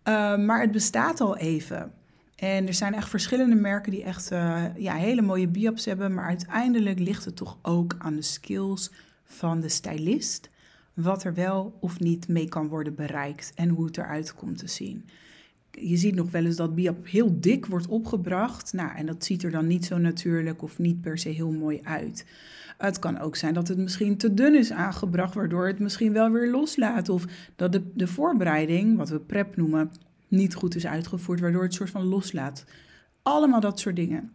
Uh, 0.08 0.36
maar 0.36 0.60
het 0.60 0.72
bestaat 0.72 1.20
al 1.20 1.36
even. 1.36 1.92
En 2.36 2.66
er 2.66 2.75
zijn 2.75 2.94
echt 2.94 3.08
verschillende 3.08 3.54
merken 3.54 3.92
die 3.92 4.02
echt 4.02 4.32
uh, 4.32 4.64
ja, 4.76 4.94
hele 4.94 5.22
mooie 5.22 5.48
biops 5.48 5.84
hebben. 5.84 6.14
Maar 6.14 6.26
uiteindelijk 6.26 6.98
ligt 6.98 7.25
het 7.25 7.36
toch 7.36 7.58
ook 7.62 7.94
aan 7.98 8.16
de 8.16 8.22
skills 8.22 8.90
van 9.25 9.60
de 9.60 9.68
stylist. 9.68 10.50
Wat 10.94 11.25
er 11.25 11.34
wel 11.34 11.76
of 11.80 12.00
niet 12.00 12.28
mee 12.28 12.48
kan 12.48 12.68
worden 12.68 12.94
bereikt 12.94 13.52
en 13.54 13.68
hoe 13.68 13.86
het 13.86 13.98
eruit 13.98 14.34
komt 14.34 14.58
te 14.58 14.68
zien. 14.68 15.08
Je 15.80 15.97
ziet 15.97 16.14
nog 16.14 16.30
wel 16.30 16.45
eens 16.45 16.56
dat 16.56 16.75
biop 16.75 17.06
heel 17.06 17.40
dik 17.40 17.66
wordt 17.66 17.87
opgebracht. 17.87 18.73
Nou, 18.73 18.97
en 18.97 19.06
dat 19.06 19.25
ziet 19.25 19.42
er 19.42 19.50
dan 19.50 19.66
niet 19.66 19.85
zo 19.85 19.99
natuurlijk 19.99 20.62
of 20.62 20.78
niet 20.78 21.00
per 21.00 21.18
se 21.18 21.28
heel 21.28 21.50
mooi 21.50 21.80
uit. 21.83 22.26
Het 22.78 22.99
kan 22.99 23.18
ook 23.18 23.37
zijn 23.37 23.54
dat 23.54 23.68
het 23.68 23.78
misschien 23.78 24.16
te 24.16 24.35
dun 24.35 24.54
is 24.54 24.73
aangebracht, 24.73 25.35
waardoor 25.35 25.66
het 25.66 25.78
misschien 25.78 26.12
wel 26.12 26.30
weer 26.30 26.50
loslaat. 26.50 27.09
Of 27.09 27.25
dat 27.56 27.73
de, 27.73 27.83
de 27.95 28.06
voorbereiding, 28.06 28.97
wat 28.97 29.09
we 29.09 29.21
prep 29.21 29.56
noemen, 29.56 29.90
niet 30.28 30.54
goed 30.54 30.75
is 30.75 30.87
uitgevoerd, 30.87 31.40
waardoor 31.40 31.62
het 31.62 31.75
soort 31.75 31.90
van 31.90 32.04
loslaat. 32.04 32.64
Allemaal 33.23 33.61
dat 33.61 33.80
soort 33.80 33.97
dingen. 33.97 34.33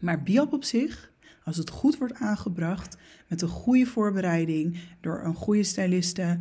Maar 0.00 0.22
biop 0.22 0.52
op 0.52 0.64
zich, 0.64 1.12
als 1.44 1.56
het 1.56 1.70
goed 1.70 1.98
wordt 1.98 2.14
aangebracht, 2.14 2.96
met 3.28 3.42
een 3.42 3.48
goede 3.48 3.86
voorbereiding, 3.86 4.78
door 5.00 5.24
een 5.24 5.34
goede 5.34 5.62
styliste, 5.62 6.38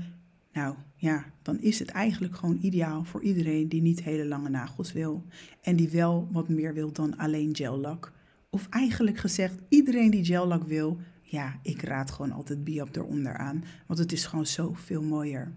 nou 0.53 0.75
ja, 1.01 1.25
dan 1.41 1.59
is 1.59 1.79
het 1.79 1.89
eigenlijk 1.89 2.35
gewoon 2.35 2.57
ideaal 2.61 3.03
voor 3.03 3.21
iedereen 3.21 3.67
die 3.67 3.81
niet 3.81 4.03
hele 4.03 4.25
lange 4.25 4.49
nagels 4.49 4.93
wil. 4.93 5.23
En 5.61 5.75
die 5.75 5.89
wel 5.89 6.27
wat 6.31 6.49
meer 6.49 6.73
wil 6.73 6.91
dan 6.91 7.17
alleen 7.17 7.55
gel-lak. 7.55 8.11
Of 8.49 8.67
eigenlijk 8.69 9.17
gezegd, 9.17 9.59
iedereen 9.69 10.11
die 10.11 10.25
gel-lak 10.25 10.63
wil, 10.63 10.97
ja, 11.21 11.59
ik 11.63 11.81
raad 11.81 12.11
gewoon 12.11 12.31
altijd 12.31 12.63
biop 12.63 12.95
eronder 12.95 13.37
aan. 13.37 13.63
Want 13.87 13.99
het 13.99 14.11
is 14.11 14.25
gewoon 14.25 14.45
zo 14.45 14.73
veel 14.73 15.01
mooier. 15.01 15.51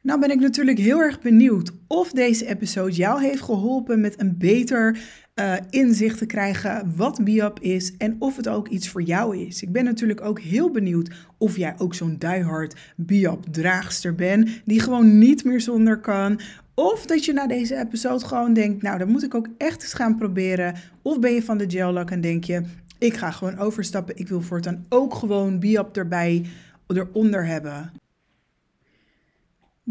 Nou 0.00 0.20
ben 0.20 0.30
ik 0.30 0.40
natuurlijk 0.40 0.78
heel 0.78 1.00
erg 1.00 1.20
benieuwd 1.20 1.72
of 1.86 2.12
deze 2.12 2.46
episode 2.46 2.92
jou 2.92 3.22
heeft 3.22 3.42
geholpen 3.42 4.00
met 4.00 4.20
een 4.20 4.38
beter 4.38 4.98
uh, 5.40 5.54
inzicht 5.70 6.18
te 6.18 6.26
krijgen 6.26 6.92
wat 6.96 7.24
BIAP 7.24 7.60
is 7.60 7.96
en 7.96 8.16
of 8.18 8.36
het 8.36 8.48
ook 8.48 8.68
iets 8.68 8.88
voor 8.88 9.02
jou 9.02 9.36
is. 9.36 9.62
Ik 9.62 9.72
ben 9.72 9.84
natuurlijk 9.84 10.20
ook 10.20 10.40
heel 10.40 10.70
benieuwd 10.70 11.10
of 11.38 11.56
jij 11.56 11.74
ook 11.78 11.94
zo'n 11.94 12.16
diehard 12.18 12.76
BIAP 12.96 13.44
draagster 13.50 14.14
bent 14.14 14.60
die 14.64 14.80
gewoon 14.80 15.18
niet 15.18 15.44
meer 15.44 15.60
zonder 15.60 16.00
kan. 16.00 16.40
Of 16.74 17.06
dat 17.06 17.24
je 17.24 17.32
na 17.32 17.46
deze 17.46 17.76
episode 17.76 18.24
gewoon 18.24 18.52
denkt, 18.52 18.82
nou 18.82 18.98
dan 18.98 19.10
moet 19.10 19.22
ik 19.22 19.34
ook 19.34 19.48
echt 19.58 19.82
eens 19.82 19.94
gaan 19.94 20.16
proberen. 20.16 20.74
Of 21.02 21.18
ben 21.20 21.32
je 21.32 21.42
van 21.42 21.58
de 21.58 21.70
gel 21.70 21.92
lock 21.92 22.10
en 22.10 22.20
denk 22.20 22.44
je, 22.44 22.62
ik 22.98 23.14
ga 23.14 23.30
gewoon 23.30 23.58
overstappen. 23.58 24.16
Ik 24.16 24.28
wil 24.28 24.40
voortaan 24.40 24.84
ook 24.88 25.14
gewoon 25.14 25.58
BIAP 25.58 25.96
erbij, 25.96 26.46
eronder 26.86 27.46
hebben. 27.46 27.92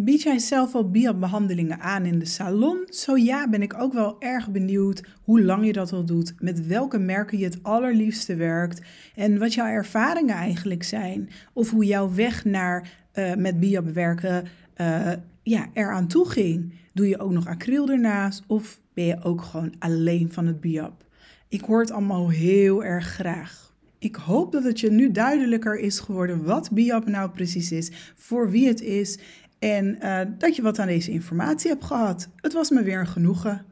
Bied 0.02 0.22
jij 0.22 0.40
zelf 0.40 0.76
al 0.76 0.90
BIAP-behandelingen 0.90 1.80
aan 1.80 2.06
in 2.06 2.20
de 2.20 2.26
salon? 2.26 2.88
Zo 2.90 3.18
ja, 3.18 3.50
ben 3.50 3.62
ik 3.62 3.82
ook 3.82 3.94
wel 3.94 4.16
erg 4.20 4.52
benieuwd 4.52 5.04
hoe 5.24 5.42
lang 5.42 5.66
je 5.66 5.74
dat 5.74 5.92
al 5.92 6.06
doet, 6.06 6.34
met 6.38 6.68
welke 6.68 6.98
merken 6.98 7.38
je 7.38 7.44
het 7.44 7.64
allerliefste 7.64 8.36
werkt 8.36 8.82
en 9.16 9.40
wat 9.40 9.54
jouw 9.54 9.68
ervaringen 9.68 10.36
eigenlijk 10.36 10.84
zijn. 10.84 11.30
Of 11.54 11.70
hoe 11.70 11.86
jouw 11.86 12.14
weg 12.14 12.46
naar 12.46 12.90
uh, 13.14 13.36
met 13.36 13.60
BIAP 13.60 13.90
werken 13.90 14.48
uh, 14.78 15.12
ja, 15.44 15.68
eraan 15.74 16.08
toe 16.08 16.30
ging. 16.30 16.74
Doe 16.94 17.08
je 17.08 17.20
ook 17.20 17.32
nog 17.32 17.48
acryl 17.48 17.90
ernaast 17.90 18.44
of 18.48 18.80
ben 18.94 19.06
je 19.06 19.24
ook 19.24 19.42
gewoon 19.42 19.74
alleen 19.80 20.32
van 20.32 20.48
het 20.48 20.62
BIAP? 20.62 21.06
Ik 21.48 21.62
hoor 21.62 21.80
het 21.80 21.92
allemaal 21.92 22.30
heel 22.30 22.84
erg 22.84 23.06
graag. 23.06 23.74
Ik 23.98 24.16
hoop 24.16 24.52
dat 24.52 24.64
het 24.64 24.80
je 24.80 24.92
nu 24.92 25.12
duidelijker 25.12 25.80
is 25.80 26.00
geworden 26.00 26.44
wat 26.44 26.72
BIAP 26.72 27.08
nou 27.08 27.30
precies 27.30 27.72
is, 27.72 27.92
voor 28.16 28.50
wie 28.50 28.68
het 28.68 28.82
is 28.82 29.20
en 29.60 29.98
uh, 30.04 30.20
dat 30.38 30.56
je 30.56 30.62
wat 30.62 30.80
aan 30.80 30.88
deze 30.88 31.12
informatie 31.12 31.70
hebt 31.70 31.84
gehad. 31.84 32.30
Het 32.36 32.54
was 32.54 32.70
me 32.70 32.84
weer 32.84 33.00
een 33.00 33.08
genoegen. 33.08 33.66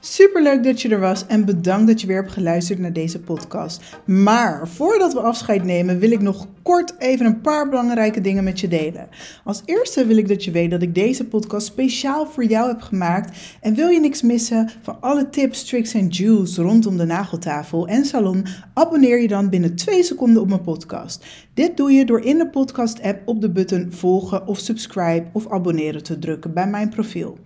Superleuk 0.00 0.64
dat 0.64 0.82
je 0.82 0.88
er 0.88 1.00
was 1.00 1.26
en 1.26 1.44
bedankt 1.44 1.86
dat 1.86 2.00
je 2.00 2.06
weer 2.06 2.16
hebt 2.16 2.32
geluisterd 2.32 2.78
naar 2.78 2.92
deze 2.92 3.20
podcast. 3.20 3.82
Maar 4.04 4.68
voordat 4.68 5.12
we 5.12 5.20
afscheid 5.20 5.64
nemen, 5.64 5.98
wil 5.98 6.10
ik 6.10 6.20
nog 6.20 6.46
kort 6.62 6.94
even 6.98 7.26
een 7.26 7.40
paar 7.40 7.68
belangrijke 7.68 8.20
dingen 8.20 8.44
met 8.44 8.60
je 8.60 8.68
delen. 8.68 9.08
Als 9.44 9.62
eerste 9.64 10.06
wil 10.06 10.16
ik 10.16 10.28
dat 10.28 10.44
je 10.44 10.50
weet 10.50 10.70
dat 10.70 10.82
ik 10.82 10.94
deze 10.94 11.24
podcast 11.24 11.66
speciaal 11.66 12.26
voor 12.26 12.44
jou 12.44 12.68
heb 12.68 12.80
gemaakt. 12.80 13.38
En 13.60 13.74
wil 13.74 13.88
je 13.88 14.00
niks 14.00 14.22
missen 14.22 14.70
van 14.82 14.96
alle 15.00 15.28
tips, 15.28 15.64
tricks 15.64 15.94
en 15.94 16.08
juice 16.08 16.62
rondom 16.62 16.96
de 16.96 17.04
nageltafel 17.04 17.88
en 17.88 18.04
salon, 18.04 18.44
abonneer 18.74 19.20
je 19.20 19.28
dan 19.28 19.48
binnen 19.48 19.76
2 19.76 20.02
seconden 20.02 20.42
op 20.42 20.48
mijn 20.48 20.62
podcast. 20.62 21.26
Dit 21.54 21.76
doe 21.76 21.92
je 21.92 22.04
door 22.04 22.20
in 22.20 22.38
de 22.38 22.48
podcast-app 22.48 23.28
op 23.28 23.40
de 23.40 23.50
button 23.50 23.86
volgen 23.90 24.46
of 24.46 24.58
subscribe 24.58 25.26
of 25.32 25.50
abonneren 25.50 26.02
te 26.02 26.18
drukken 26.18 26.52
bij 26.52 26.66
mijn 26.66 26.88
profiel. 26.88 27.38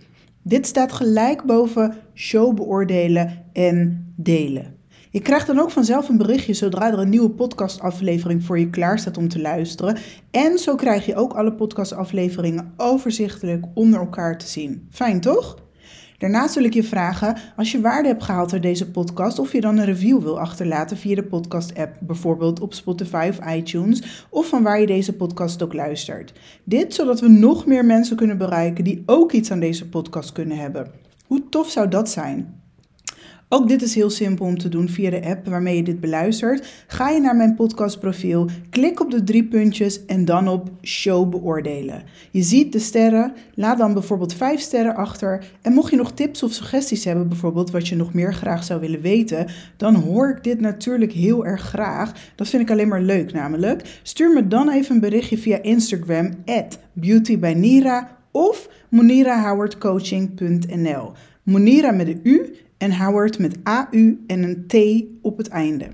Dit 0.42 0.66
staat 0.66 0.92
gelijk 0.92 1.44
boven 1.44 1.96
show 2.14 2.54
beoordelen 2.54 3.44
en 3.52 4.06
delen. 4.16 4.76
Je 5.10 5.20
krijgt 5.20 5.46
dan 5.46 5.58
ook 5.58 5.70
vanzelf 5.70 6.08
een 6.08 6.16
berichtje 6.16 6.54
zodra 6.54 6.92
er 6.92 6.98
een 6.98 7.08
nieuwe 7.08 7.30
podcastaflevering 7.30 8.44
voor 8.44 8.58
je 8.58 8.70
klaar 8.70 8.98
staat 8.98 9.16
om 9.16 9.28
te 9.28 9.40
luisteren. 9.40 9.96
En 10.30 10.58
zo 10.58 10.74
krijg 10.74 11.06
je 11.06 11.14
ook 11.14 11.32
alle 11.32 11.52
podcastafleveringen 11.52 12.72
overzichtelijk 12.76 13.64
onder 13.74 14.00
elkaar 14.00 14.38
te 14.38 14.46
zien. 14.46 14.86
Fijn 14.90 15.20
toch? 15.20 15.56
Daarnaast 16.22 16.54
wil 16.54 16.64
ik 16.64 16.74
je 16.74 16.82
vragen, 16.82 17.36
als 17.56 17.72
je 17.72 17.80
waarde 17.80 18.08
hebt 18.08 18.22
gehaald 18.22 18.52
uit 18.52 18.62
deze 18.62 18.90
podcast, 18.90 19.38
of 19.38 19.52
je 19.52 19.60
dan 19.60 19.78
een 19.78 19.84
review 19.84 20.22
wil 20.22 20.40
achterlaten 20.40 20.96
via 20.96 21.14
de 21.14 21.22
podcast-app, 21.22 21.96
bijvoorbeeld 22.00 22.60
op 22.60 22.74
Spotify 22.74 23.26
of 23.30 23.54
iTunes, 23.54 24.26
of 24.30 24.48
van 24.48 24.62
waar 24.62 24.80
je 24.80 24.86
deze 24.86 25.12
podcast 25.12 25.62
ook 25.62 25.72
luistert. 25.72 26.32
Dit 26.64 26.94
zodat 26.94 27.20
we 27.20 27.28
nog 27.28 27.66
meer 27.66 27.84
mensen 27.84 28.16
kunnen 28.16 28.38
bereiken 28.38 28.84
die 28.84 29.02
ook 29.06 29.32
iets 29.32 29.50
aan 29.50 29.60
deze 29.60 29.88
podcast 29.88 30.32
kunnen 30.32 30.56
hebben. 30.56 30.90
Hoe 31.26 31.48
tof 31.48 31.70
zou 31.70 31.88
dat 31.88 32.10
zijn? 32.10 32.61
Ook 33.54 33.68
dit 33.68 33.82
is 33.82 33.94
heel 33.94 34.10
simpel 34.10 34.46
om 34.46 34.58
te 34.58 34.68
doen 34.68 34.88
via 34.88 35.10
de 35.10 35.24
app 35.24 35.46
waarmee 35.46 35.76
je 35.76 35.82
dit 35.82 36.00
beluistert. 36.00 36.84
Ga 36.86 37.08
je 37.08 37.20
naar 37.20 37.36
mijn 37.36 37.54
podcastprofiel, 37.54 38.48
klik 38.70 39.00
op 39.00 39.10
de 39.10 39.24
drie 39.24 39.44
puntjes 39.44 40.04
en 40.04 40.24
dan 40.24 40.48
op 40.48 40.70
show 40.82 41.30
beoordelen. 41.30 42.02
Je 42.30 42.42
ziet 42.42 42.72
de 42.72 42.78
sterren, 42.78 43.32
laat 43.54 43.78
dan 43.78 43.92
bijvoorbeeld 43.92 44.34
vijf 44.34 44.60
sterren 44.60 44.94
achter. 44.94 45.44
En 45.62 45.72
mocht 45.72 45.90
je 45.90 45.96
nog 45.96 46.12
tips 46.12 46.42
of 46.42 46.52
suggesties 46.52 47.04
hebben, 47.04 47.28
bijvoorbeeld 47.28 47.70
wat 47.70 47.88
je 47.88 47.96
nog 47.96 48.14
meer 48.14 48.34
graag 48.34 48.64
zou 48.64 48.80
willen 48.80 49.00
weten, 49.00 49.46
dan 49.76 49.94
hoor 49.94 50.30
ik 50.30 50.44
dit 50.44 50.60
natuurlijk 50.60 51.12
heel 51.12 51.46
erg 51.46 51.62
graag. 51.62 52.12
Dat 52.34 52.48
vind 52.48 52.62
ik 52.62 52.70
alleen 52.70 52.88
maar 52.88 53.02
leuk 53.02 53.32
namelijk. 53.32 54.00
Stuur 54.02 54.32
me 54.32 54.48
dan 54.48 54.70
even 54.70 54.94
een 54.94 55.00
berichtje 55.00 55.38
via 55.38 55.62
Instagram, 55.62 56.30
at 56.44 56.78
of 58.30 58.68
monirahowardcoaching.nl. 58.88 61.12
Monira 61.42 61.90
met 61.90 62.08
een 62.08 62.20
U 62.22 62.56
en 62.82 62.96
Howard 62.96 63.38
met 63.38 63.56
AU 63.62 64.18
en 64.26 64.42
een 64.42 64.64
T 64.66 65.04
op 65.22 65.36
het 65.38 65.48
einde. 65.48 65.86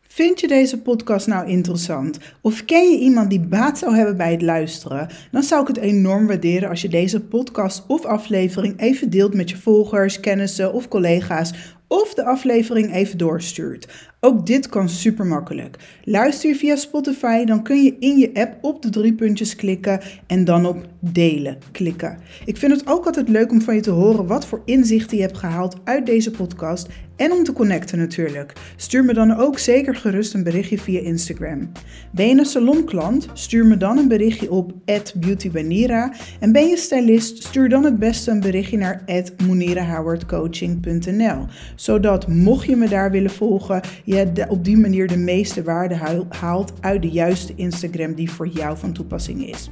Vind 0.00 0.40
je 0.40 0.48
deze 0.48 0.82
podcast 0.82 1.26
nou 1.26 1.48
interessant? 1.48 2.18
Of 2.40 2.64
ken 2.64 2.90
je 2.90 2.98
iemand 2.98 3.30
die 3.30 3.40
baat 3.40 3.78
zou 3.78 3.96
hebben 3.96 4.16
bij 4.16 4.32
het 4.32 4.42
luisteren? 4.42 5.08
Dan 5.30 5.42
zou 5.42 5.60
ik 5.60 5.68
het 5.68 5.76
enorm 5.76 6.26
waarderen 6.26 6.68
als 6.68 6.82
je 6.82 6.88
deze 6.88 7.20
podcast 7.20 7.84
of 7.86 8.04
aflevering 8.04 8.80
even 8.80 9.10
deelt 9.10 9.34
met 9.34 9.50
je 9.50 9.56
volgers, 9.56 10.20
kennissen 10.20 10.72
of 10.72 10.88
collega's. 10.88 11.76
Of 11.94 12.14
de 12.14 12.24
aflevering 12.24 12.94
even 12.94 13.18
doorstuurt. 13.18 14.10
Ook 14.20 14.46
dit 14.46 14.68
kan 14.68 14.88
super 14.88 15.26
makkelijk. 15.26 15.76
Luister 16.04 16.48
je 16.48 16.56
via 16.56 16.76
Spotify, 16.76 17.44
dan 17.44 17.62
kun 17.62 17.82
je 17.82 17.96
in 17.98 18.18
je 18.18 18.30
app 18.34 18.64
op 18.64 18.82
de 18.82 18.90
drie 18.90 19.14
puntjes 19.14 19.56
klikken 19.56 20.00
en 20.26 20.44
dan 20.44 20.66
op 20.66 20.86
delen 20.98 21.58
klikken. 21.72 22.18
Ik 22.44 22.56
vind 22.56 22.72
het 22.72 22.86
ook 22.86 23.06
altijd 23.06 23.28
leuk 23.28 23.50
om 23.50 23.62
van 23.62 23.74
je 23.74 23.80
te 23.80 23.90
horen 23.90 24.26
wat 24.26 24.46
voor 24.46 24.62
inzichten 24.64 25.16
je 25.16 25.22
hebt 25.22 25.38
gehaald 25.38 25.76
uit 25.84 26.06
deze 26.06 26.30
podcast 26.30 26.88
en 27.16 27.32
om 27.32 27.44
te 27.44 27.52
connecten 27.52 27.98
natuurlijk. 27.98 28.52
Stuur 28.76 29.04
me 29.04 29.14
dan 29.14 29.36
ook 29.36 29.58
zeker 29.58 29.96
gerust 29.96 30.34
een 30.34 30.42
berichtje 30.42 30.78
via 30.78 31.00
Instagram. 31.00 31.72
Ben 32.12 32.28
je 32.28 32.38
een 32.38 32.44
salonklant? 32.44 33.28
Stuur 33.32 33.66
me 33.66 33.76
dan 33.76 33.98
een 33.98 34.08
berichtje 34.08 34.50
op 34.50 34.72
@beautybanira 35.14 36.12
en 36.40 36.52
ben 36.52 36.66
je 36.66 36.76
stylist? 36.76 37.42
Stuur 37.42 37.68
dan 37.68 37.84
het 37.84 37.98
beste 37.98 38.30
een 38.30 38.40
berichtje 38.40 38.76
naar 38.76 39.04
@monirahowardcoaching.nl, 39.46 41.46
zodat 41.76 42.28
mocht 42.28 42.66
je 42.66 42.76
me 42.76 42.88
daar 42.88 43.10
willen 43.10 43.30
volgen, 43.30 43.80
je 44.04 44.46
op 44.48 44.64
die 44.64 44.76
manier 44.76 45.06
de 45.06 45.16
meeste 45.16 45.62
waarde 45.62 46.24
haalt 46.28 46.72
uit 46.80 47.02
de 47.02 47.10
juiste 47.10 47.52
Instagram 47.56 48.14
die 48.14 48.30
voor 48.30 48.48
jou 48.48 48.78
van 48.78 48.92
toepassing 48.92 49.48
is. 49.48 49.70